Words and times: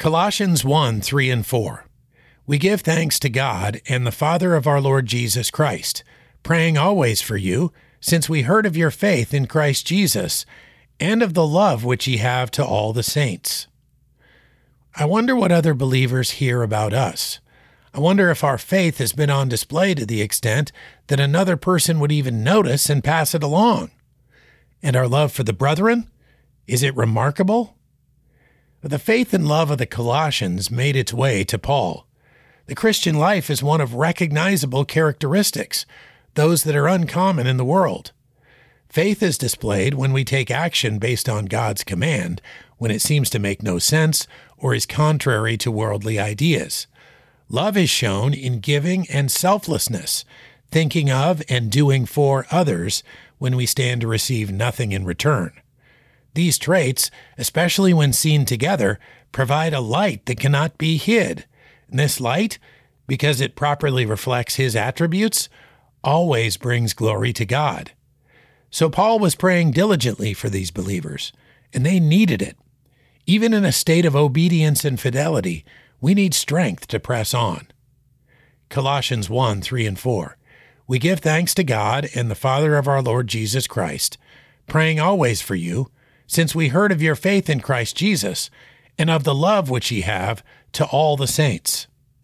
Colossians 0.00 0.64
1 0.64 1.02
3 1.02 1.30
and 1.30 1.46
4. 1.46 1.84
We 2.46 2.56
give 2.56 2.80
thanks 2.80 3.18
to 3.18 3.28
God 3.28 3.82
and 3.86 4.06
the 4.06 4.10
Father 4.10 4.54
of 4.54 4.66
our 4.66 4.80
Lord 4.80 5.04
Jesus 5.04 5.50
Christ, 5.50 6.02
praying 6.42 6.78
always 6.78 7.20
for 7.20 7.36
you, 7.36 7.70
since 8.00 8.26
we 8.26 8.40
heard 8.40 8.64
of 8.64 8.78
your 8.78 8.90
faith 8.90 9.34
in 9.34 9.46
Christ 9.46 9.86
Jesus, 9.86 10.46
and 10.98 11.22
of 11.22 11.34
the 11.34 11.46
love 11.46 11.84
which 11.84 12.06
ye 12.06 12.16
have 12.16 12.50
to 12.52 12.64
all 12.64 12.94
the 12.94 13.02
saints. 13.02 13.66
I 14.96 15.04
wonder 15.04 15.36
what 15.36 15.52
other 15.52 15.74
believers 15.74 16.30
hear 16.30 16.62
about 16.62 16.94
us. 16.94 17.38
I 17.92 18.00
wonder 18.00 18.30
if 18.30 18.42
our 18.42 18.56
faith 18.56 18.96
has 18.96 19.12
been 19.12 19.28
on 19.28 19.50
display 19.50 19.92
to 19.92 20.06
the 20.06 20.22
extent 20.22 20.72
that 21.08 21.20
another 21.20 21.58
person 21.58 22.00
would 22.00 22.10
even 22.10 22.42
notice 22.42 22.88
and 22.88 23.04
pass 23.04 23.34
it 23.34 23.42
along. 23.42 23.90
And 24.82 24.96
our 24.96 25.06
love 25.06 25.30
for 25.30 25.42
the 25.42 25.52
brethren? 25.52 26.10
Is 26.66 26.82
it 26.82 26.96
remarkable? 26.96 27.76
The 28.82 28.98
faith 28.98 29.34
and 29.34 29.46
love 29.46 29.70
of 29.70 29.76
the 29.76 29.84
Colossians 29.84 30.70
made 30.70 30.96
its 30.96 31.12
way 31.12 31.44
to 31.44 31.58
Paul. 31.58 32.06
The 32.64 32.74
Christian 32.74 33.18
life 33.18 33.50
is 33.50 33.62
one 33.62 33.82
of 33.82 33.92
recognizable 33.92 34.86
characteristics, 34.86 35.84
those 36.32 36.62
that 36.62 36.74
are 36.74 36.88
uncommon 36.88 37.46
in 37.46 37.58
the 37.58 37.64
world. 37.64 38.12
Faith 38.88 39.22
is 39.22 39.36
displayed 39.36 39.92
when 39.92 40.14
we 40.14 40.24
take 40.24 40.50
action 40.50 40.98
based 40.98 41.28
on 41.28 41.44
God's 41.44 41.84
command, 41.84 42.40
when 42.78 42.90
it 42.90 43.02
seems 43.02 43.28
to 43.30 43.38
make 43.38 43.62
no 43.62 43.78
sense 43.78 44.26
or 44.56 44.74
is 44.74 44.86
contrary 44.86 45.58
to 45.58 45.70
worldly 45.70 46.18
ideas. 46.18 46.86
Love 47.50 47.76
is 47.76 47.90
shown 47.90 48.32
in 48.32 48.60
giving 48.60 49.06
and 49.10 49.30
selflessness, 49.30 50.24
thinking 50.70 51.10
of 51.10 51.42
and 51.50 51.70
doing 51.70 52.06
for 52.06 52.46
others 52.50 53.02
when 53.36 53.56
we 53.56 53.66
stand 53.66 54.00
to 54.00 54.08
receive 54.08 54.50
nothing 54.50 54.92
in 54.92 55.04
return. 55.04 55.52
These 56.34 56.58
traits, 56.58 57.10
especially 57.36 57.92
when 57.92 58.12
seen 58.12 58.44
together, 58.44 58.98
provide 59.32 59.74
a 59.74 59.80
light 59.80 60.26
that 60.26 60.38
cannot 60.38 60.78
be 60.78 60.96
hid. 60.96 61.46
And 61.88 61.98
this 61.98 62.20
light, 62.20 62.58
because 63.06 63.40
it 63.40 63.56
properly 63.56 64.06
reflects 64.06 64.54
His 64.54 64.76
attributes, 64.76 65.48
always 66.04 66.56
brings 66.56 66.92
glory 66.92 67.32
to 67.34 67.44
God. 67.44 67.92
So 68.70 68.88
Paul 68.88 69.18
was 69.18 69.34
praying 69.34 69.72
diligently 69.72 70.32
for 70.32 70.48
these 70.48 70.70
believers, 70.70 71.32
and 71.72 71.84
they 71.84 71.98
needed 71.98 72.40
it. 72.40 72.56
Even 73.26 73.52
in 73.52 73.64
a 73.64 73.72
state 73.72 74.04
of 74.04 74.16
obedience 74.16 74.84
and 74.84 74.98
fidelity, 74.98 75.64
we 76.00 76.14
need 76.14 76.34
strength 76.34 76.86
to 76.88 77.00
press 77.00 77.34
on. 77.34 77.66
Colossians 78.68 79.28
1 79.28 79.60
3 79.60 79.86
and 79.86 79.98
4. 79.98 80.36
We 80.86 80.98
give 80.98 81.20
thanks 81.20 81.54
to 81.54 81.64
God 81.64 82.08
and 82.14 82.30
the 82.30 82.34
Father 82.34 82.76
of 82.76 82.88
our 82.88 83.02
Lord 83.02 83.28
Jesus 83.28 83.66
Christ, 83.66 84.16
praying 84.66 84.98
always 85.00 85.40
for 85.40 85.54
you 85.54 85.90
since 86.30 86.54
we 86.54 86.68
heard 86.68 86.92
of 86.92 87.02
your 87.02 87.16
faith 87.16 87.50
in 87.50 87.58
Christ 87.58 87.96
Jesus, 87.96 88.50
and 88.96 89.10
of 89.10 89.24
the 89.24 89.34
love 89.34 89.68
which 89.68 89.90
ye 89.90 90.02
have 90.02 90.44
to 90.70 90.84
all 90.84 91.16
the 91.16 91.26
saints. 91.26 91.88